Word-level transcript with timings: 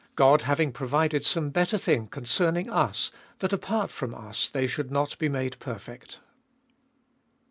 God 0.15 0.41
having 0.41 0.71
provided 0.71 1.23
some 1.27 1.51
better 1.51 1.77
thing 1.77 2.07
concerning 2.07 2.71
us, 2.71 3.11
that 3.37 3.53
apart 3.53 3.91
from 3.91 4.15
us, 4.15 4.49
they 4.49 4.65
should 4.65 4.89
not 4.91 5.15
be 5.19 5.29
made 5.29 5.59
perfect. 5.59 6.21